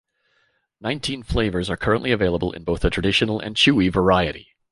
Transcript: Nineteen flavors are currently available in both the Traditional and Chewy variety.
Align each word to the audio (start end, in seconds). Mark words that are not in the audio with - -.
Nineteen 0.79 1.21
flavors 1.21 1.69
are 1.69 1.77
currently 1.77 2.11
available 2.11 2.51
in 2.53 2.63
both 2.63 2.79
the 2.81 2.89
Traditional 2.89 3.39
and 3.39 3.55
Chewy 3.55 3.91
variety. 3.93 4.47